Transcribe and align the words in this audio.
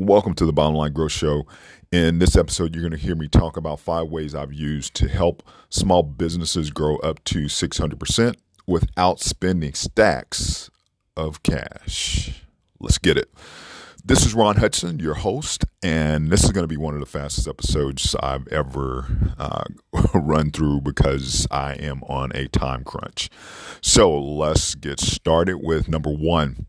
Welcome 0.00 0.34
to 0.34 0.46
the 0.46 0.52
Bottom 0.52 0.76
Line 0.76 0.92
Growth 0.92 1.10
Show. 1.10 1.44
In 1.90 2.20
this 2.20 2.36
episode, 2.36 2.72
you're 2.72 2.88
going 2.88 2.96
to 2.96 3.04
hear 3.04 3.16
me 3.16 3.26
talk 3.26 3.56
about 3.56 3.80
five 3.80 4.06
ways 4.06 4.32
I've 4.32 4.52
used 4.52 4.94
to 4.94 5.08
help 5.08 5.42
small 5.70 6.04
businesses 6.04 6.70
grow 6.70 6.98
up 6.98 7.24
to 7.24 7.46
600% 7.46 8.36
without 8.64 9.18
spending 9.18 9.74
stacks 9.74 10.70
of 11.16 11.42
cash. 11.42 12.44
Let's 12.78 12.98
get 12.98 13.16
it. 13.16 13.28
This 14.04 14.24
is 14.24 14.34
Ron 14.34 14.58
Hudson, 14.58 15.00
your 15.00 15.14
host, 15.14 15.64
and 15.82 16.30
this 16.30 16.44
is 16.44 16.52
going 16.52 16.62
to 16.62 16.68
be 16.68 16.76
one 16.76 16.94
of 16.94 17.00
the 17.00 17.06
fastest 17.06 17.48
episodes 17.48 18.14
I've 18.22 18.46
ever 18.52 19.34
uh, 19.36 19.64
run 20.14 20.52
through 20.52 20.82
because 20.82 21.48
I 21.50 21.72
am 21.72 22.04
on 22.04 22.30
a 22.36 22.46
time 22.46 22.84
crunch. 22.84 23.30
So 23.80 24.16
let's 24.16 24.76
get 24.76 25.00
started 25.00 25.58
with 25.60 25.88
number 25.88 26.10
one. 26.10 26.66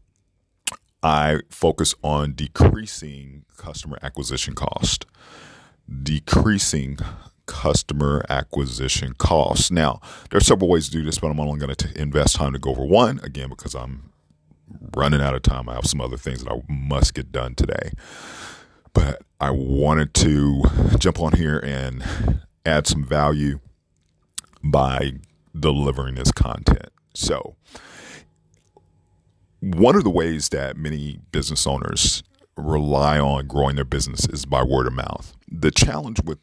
I 1.02 1.39
focus 1.49 1.95
on 2.03 2.34
decreasing 2.34 3.45
customer 3.58 3.98
acquisition 4.02 4.55
cost. 4.55 5.05
Decreasing 6.03 6.98
customer 7.45 8.23
acquisition 8.30 9.13
costs. 9.17 9.72
Now, 9.72 10.02
there 10.30 10.38
are 10.38 10.41
several 10.41 10.70
ways 10.70 10.85
to 10.85 10.91
do 10.91 11.03
this, 11.03 11.17
but 11.20 11.31
I'm 11.31 11.39
only 11.39 11.59
going 11.59 11.73
to 11.73 12.02
invest 12.02 12.35
time 12.35 12.53
to 12.53 12.59
go 12.59 12.72
over 12.72 12.85
one 12.85 13.20
again 13.23 13.49
because 13.49 13.73
I'm 13.75 14.12
running 14.95 15.22
out 15.22 15.35
of 15.35 15.41
time. 15.41 15.67
I 15.70 15.75
have 15.75 15.85
some 15.85 16.02
other 16.02 16.17
things 16.17 16.44
that 16.44 16.52
I 16.52 16.62
must 16.67 17.13
get 17.13 17.31
done 17.31 17.55
today. 17.55 17.91
But 18.94 19.22
I 19.39 19.52
wanted 19.52 20.13
to 20.16 20.63
jump 20.97 21.20
on 21.20 21.34
here 21.34 21.59
and 21.59 22.03
add 22.66 22.88
some 22.88 23.03
value 23.03 23.59
by 24.63 25.13
delivering 25.58 26.16
this 26.16 26.31
content. 26.31 26.89
So, 27.13 27.56
one 29.62 29.96
of 29.96 30.04
the 30.04 30.10
ways 30.10 30.50
that 30.50 30.78
many 30.78 31.20
business 31.32 31.68
owners 31.68 32.24
rely 32.56 33.20
on 33.20 33.48
growing 33.48 33.76
their 33.76 33.86
business 33.86 34.28
is 34.28 34.46
by 34.46 34.64
word 34.64 34.88
of 34.88 34.94
mouth. 34.94 35.36
The 35.50 35.72
challenge 35.72 36.22
with 36.24 36.40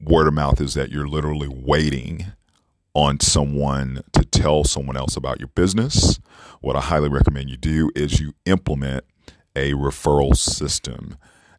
word 0.00 0.28
of 0.28 0.34
mouth 0.34 0.60
is 0.60 0.74
that 0.74 0.90
you're 0.90 1.08
literally 1.08 1.48
waiting 1.48 2.26
on 2.94 3.20
someone 3.20 4.02
to 4.12 4.24
tell 4.24 4.64
someone 4.64 4.96
else 4.96 5.16
about 5.16 5.38
your 5.38 5.48
business. 5.48 6.18
What 6.60 6.76
I 6.76 6.80
highly 6.80 7.08
recommend 7.08 7.50
you 7.50 7.56
do 7.56 7.90
is 7.94 8.20
you 8.20 8.32
implement 8.46 9.04
a 9.54 9.72
referral 9.72 10.36
system, 10.36 11.16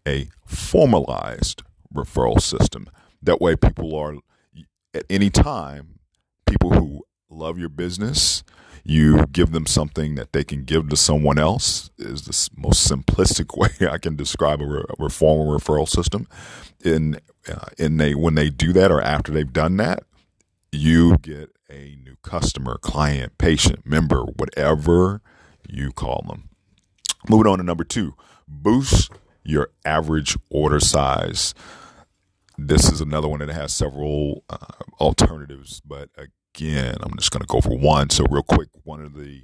a 0.08 0.30
formalized 0.46 1.64
referral 1.94 2.42
system. 2.42 2.90
That 3.22 3.40
way, 3.40 3.56
people 3.56 3.96
are 3.96 4.16
at 4.94 5.06
any 5.10 5.30
time, 5.30 6.00
people 6.46 6.72
who 6.72 7.04
love 7.42 7.58
your 7.58 7.70
business, 7.70 8.44
you 8.84 9.26
give 9.28 9.52
them 9.52 9.66
something 9.66 10.16
that 10.16 10.32
they 10.32 10.44
can 10.44 10.64
give 10.64 10.90
to 10.90 10.96
someone 10.96 11.38
else 11.38 11.90
is 11.98 12.24
the 12.24 12.50
most 12.56 12.90
simplistic 12.90 13.58
way 13.82 13.90
I 13.90 13.98
can 13.98 14.16
describe 14.16 14.62
a, 14.62 14.66
re- 14.66 14.86
a 14.90 14.96
referral 14.96 15.90
system. 15.90 16.28
And 16.86 17.20
uh, 17.52 17.66
in 17.78 17.98
they 17.98 18.16
when 18.16 18.36
they 18.36 18.50
do 18.50 18.72
that 18.74 18.92
or 18.92 19.02
after 19.02 19.32
they've 19.32 19.52
done 19.52 19.78
that, 19.78 20.04
you 20.72 21.18
get 21.18 21.50
a 21.70 21.98
new 22.04 22.16
customer, 22.24 22.78
client, 22.78 23.38
patient, 23.38 23.86
member, 23.86 24.24
whatever 24.24 25.22
you 25.68 25.92
call 25.92 26.24
them. 26.28 26.50
Moving 27.30 27.52
on 27.52 27.58
to 27.58 27.64
number 27.64 27.84
two, 27.84 28.16
boost 28.48 29.12
your 29.44 29.70
average 29.86 30.38
order 30.50 30.80
size. 30.80 31.54
This 32.58 32.92
is 32.92 33.02
another 33.02 33.28
one 33.28 33.40
that 33.40 33.50
has 33.50 33.74
several 33.74 34.44
uh, 34.50 34.58
alternatives, 35.00 35.82
but 35.86 36.10
again, 36.18 36.98
I'm 37.02 37.16
just 37.18 37.32
going 37.32 37.42
to 37.42 37.48
go 37.48 37.62
for 37.62 37.78
one. 37.78 38.10
So 38.10 38.26
real 38.30 38.44
quick, 38.44 38.70
one 38.84 39.02
of 39.02 39.14
the 39.14 39.44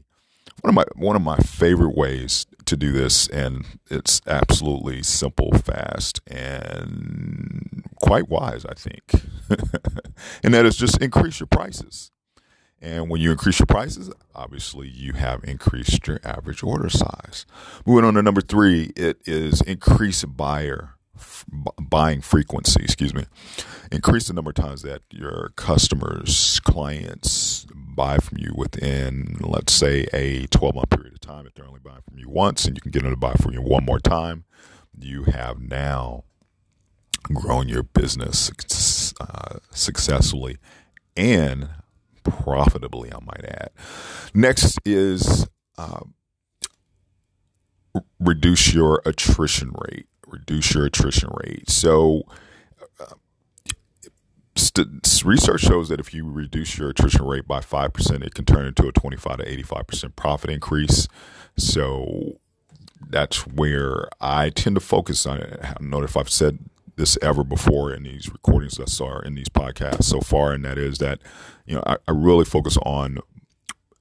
one 0.61 0.69
of 0.69 0.75
my 0.75 0.83
one 0.95 1.15
of 1.15 1.21
my 1.21 1.37
favorite 1.37 1.95
ways 1.95 2.45
to 2.65 2.75
do 2.75 2.91
this, 2.91 3.27
and 3.27 3.65
it's 3.89 4.21
absolutely 4.27 5.03
simple, 5.03 5.51
fast, 5.53 6.21
and 6.27 7.83
quite 8.01 8.29
wise, 8.29 8.65
I 8.65 8.73
think. 8.73 9.03
and 10.43 10.53
that 10.53 10.65
is 10.65 10.75
just 10.75 11.01
increase 11.01 11.39
your 11.39 11.47
prices. 11.47 12.11
And 12.79 13.09
when 13.09 13.21
you 13.21 13.31
increase 13.31 13.59
your 13.59 13.65
prices, 13.65 14.11
obviously 14.35 14.87
you 14.87 15.13
have 15.13 15.43
increased 15.43 16.05
your 16.07 16.19
average 16.23 16.61
order 16.61 16.89
size. 16.89 17.45
Moving 17.87 18.05
on 18.05 18.13
to 18.13 18.21
number 18.21 18.41
three, 18.41 18.91
it 18.95 19.17
is 19.25 19.61
increase 19.61 20.23
buyer 20.25 20.96
buying 21.79 22.21
frequency, 22.21 22.83
excuse 22.83 23.13
me, 23.13 23.25
increase 23.91 24.27
the 24.27 24.33
number 24.33 24.49
of 24.49 24.55
times 24.55 24.81
that 24.83 25.01
your 25.11 25.51
customers, 25.55 26.59
clients 26.63 27.65
buy 27.73 28.17
from 28.17 28.37
you 28.37 28.53
within, 28.55 29.37
let's 29.41 29.73
say, 29.73 30.07
a 30.13 30.45
12 30.47 30.75
month 30.75 30.89
period 30.89 31.13
of 31.13 31.19
time. 31.19 31.45
If 31.45 31.55
they're 31.55 31.67
only 31.67 31.79
buying 31.79 32.01
from 32.07 32.17
you 32.19 32.29
once 32.29 32.65
and 32.65 32.77
you 32.77 32.81
can 32.81 32.91
get 32.91 33.03
them 33.03 33.11
to 33.11 33.17
buy 33.17 33.33
from 33.33 33.53
you 33.53 33.61
one 33.61 33.85
more 33.85 33.99
time, 33.99 34.45
you 34.97 35.23
have 35.23 35.59
now 35.59 36.23
grown 37.23 37.67
your 37.67 37.83
business 37.83 39.13
uh, 39.19 39.59
successfully 39.71 40.57
and 41.15 41.69
profitably, 42.23 43.11
I 43.11 43.19
might 43.19 43.45
add. 43.45 43.69
Next 44.33 44.79
is 44.85 45.47
uh, 45.77 46.01
reduce 48.19 48.73
your 48.73 49.01
attrition 49.05 49.73
rate 49.89 50.07
reduce 50.27 50.73
your 50.73 50.85
attrition 50.85 51.29
rate. 51.43 51.69
So, 51.69 52.23
uh, 52.99 53.15
st- 54.55 55.23
research 55.25 55.61
shows 55.61 55.89
that 55.89 55.99
if 55.99 56.13
you 56.13 56.29
reduce 56.29 56.77
your 56.77 56.89
attrition 56.89 57.25
rate 57.25 57.47
by 57.47 57.59
5%, 57.59 58.23
it 58.23 58.35
can 58.35 58.45
turn 58.45 58.65
into 58.65 58.87
a 58.87 58.91
25 58.91 59.37
to 59.37 59.45
85% 59.45 60.15
profit 60.15 60.49
increase. 60.49 61.07
So, 61.57 62.39
that's 63.09 63.47
where 63.47 64.09
I 64.19 64.49
tend 64.49 64.75
to 64.75 64.79
focus 64.81 65.25
on 65.25 65.37
it. 65.37 65.59
I 65.63 65.73
don't 65.73 65.89
know 65.89 66.03
if 66.03 66.17
I've 66.17 66.29
said 66.29 66.59
this 66.95 67.17
ever 67.21 67.43
before 67.43 67.93
in 67.93 68.03
these 68.03 68.31
recordings 68.31 68.77
thus 68.77 68.97
far 68.97 69.21
in 69.23 69.35
these 69.35 69.49
podcasts 69.49 70.05
so 70.05 70.19
far, 70.19 70.51
and 70.51 70.65
that 70.65 70.77
is 70.77 70.97
that 70.97 71.19
you 71.65 71.75
know 71.75 71.83
I, 71.85 71.97
I 72.07 72.11
really 72.11 72.45
focus 72.45 72.77
on 72.83 73.19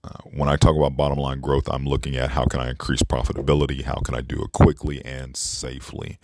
uh, 0.07 0.19
when 0.25 0.49
I 0.49 0.57
talk 0.57 0.77
about 0.77 0.97
bottom 0.97 1.19
line 1.19 1.41
growth, 1.41 1.69
I'm 1.69 1.85
looking 1.85 2.17
at 2.17 2.31
how 2.31 2.45
can 2.45 2.61
I 2.61 2.71
increase 2.71 3.03
profitability, 3.03 3.83
how 3.83 4.01
can 4.05 4.15
I 4.15 4.21
do 4.21 4.43
it 4.43 4.53
quickly 4.53 5.05
and 5.05 5.37
safely. 5.37 6.19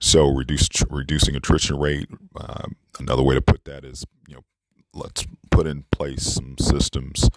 So 0.00 0.28
reduce 0.28 0.68
reducing 0.90 1.36
attrition 1.36 1.78
rate. 1.78 2.08
Uh, 2.34 2.64
another 2.98 3.22
way 3.22 3.34
to 3.34 3.40
put 3.40 3.64
that 3.64 3.84
is 3.84 4.04
you 4.26 4.36
know 4.36 4.44
let's 4.92 5.26
put 5.50 5.66
in 5.66 5.84
place 5.90 6.22
some 6.24 6.56
systems 6.58 7.30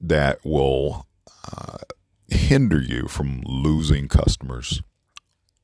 that 0.00 0.44
will 0.44 1.06
uh, 1.52 1.78
hinder 2.28 2.80
you 2.80 3.06
from 3.06 3.42
losing 3.44 4.08
customers 4.08 4.82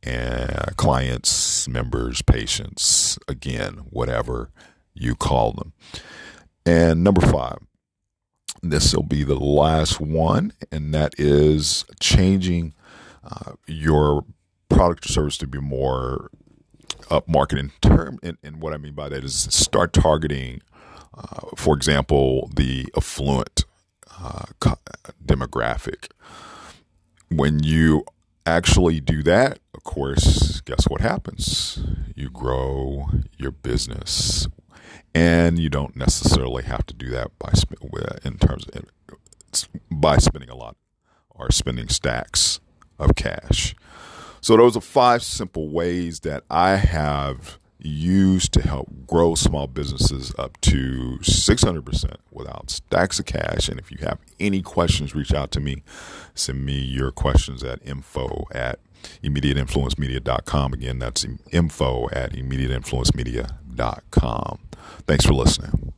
and 0.03 0.77
clients, 0.77 1.67
members, 1.67 2.23
patients, 2.23 3.19
again, 3.27 3.87
whatever 3.91 4.51
you 4.95 5.17
call 5.17 5.53
them. 5.53 5.73
And 6.65 7.03
number 7.03 7.21
five, 7.21 7.59
this 8.63 8.95
will 8.95 9.03
be 9.03 9.25
the 9.25 9.39
last 9.39 10.01
one, 10.01 10.53
and 10.71 10.93
that 10.95 11.15
is 11.19 11.85
changing 12.01 12.75
uh, 13.25 13.53
your 13.67 14.25
product 14.69 15.07
or 15.07 15.09
service 15.09 15.39
to 15.39 15.47
be 15.47 15.61
more 15.61 16.31
upmarket 17.11 17.59
in 17.59 17.73
term. 17.81 18.19
And, 18.23 18.39
and, 18.43 18.61
what 18.61 18.75
I 18.75 18.77
mean 18.77 18.95
by 18.95 19.09
that 19.09 19.25
is 19.25 19.35
start 19.35 19.93
targeting, 19.93 20.63
uh, 21.17 21.49
for 21.57 21.75
example, 21.75 22.51
the 22.55 22.87
affluent 22.97 23.65
uh, 24.21 24.45
demographic. 25.25 26.11
When 27.31 27.63
you 27.63 28.05
actually 28.47 29.01
do 29.01 29.23
that, 29.23 29.59
of 29.75 29.85
course, 29.85 30.61
guess 30.63 30.85
what 30.89 31.01
happens? 31.01 31.81
You 32.15 32.31
grow 32.31 33.11
your 33.37 33.51
business 33.51 34.49
and 35.19 35.59
you 35.59 35.69
don't 35.69 35.97
necessarily 35.97 36.63
have 36.63 36.87
to 36.87 36.95
do 36.95 37.11
that 37.11 37.37
by 37.41 37.49
uh, 37.49 38.17
in 38.25 38.39
terms 38.39 38.65
of 38.69 38.85
by 39.91 40.17
spending 40.17 40.49
a 40.49 40.55
lot 40.55 40.77
or 41.31 41.51
spending 41.51 41.89
stacks 41.89 42.61
of 43.01 43.17
cash. 43.17 43.75
So 44.41 44.57
those 44.57 44.77
are 44.77 44.81
five 44.81 45.25
simple 45.25 45.71
ways 45.71 46.21
that 46.21 46.45
I 46.49 46.77
have 46.77 47.59
used 47.81 48.53
to 48.53 48.63
help 48.63 48.89
grow 49.09 49.35
small 49.35 49.67
businesses 49.67 50.33
up 50.39 50.61
to 50.61 51.19
600% 51.21 52.15
without 52.31 52.71
stacks 52.71 53.19
of 53.19 53.27
cash. 53.27 53.69
And 53.69 53.81
if 53.81 53.91
you 53.91 53.99
have 54.03 54.19
any 54.39 54.63
questions, 54.63 55.17
reach 55.17 55.35
out 55.35 55.51
to 55.53 55.61
me. 55.61 55.83
Send 56.35 56.65
me 56.65 56.79
your 56.79 57.11
questions 57.11 57.65
at 57.65 57.81
info 57.85 58.47
at 58.53 58.79
immediateinfluencemedia.com. 59.25 60.73
Again, 60.73 60.99
that's 61.01 61.27
info 61.51 62.09
at 62.11 62.33
immediateinfluencemedia.com. 62.33 63.68
Thanks 65.07 65.25
for 65.25 65.35
listening. 65.35 65.89